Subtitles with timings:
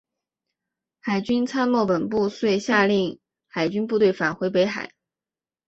[0.99, 4.91] 海军参谋本部遂下令海军部队返回北海。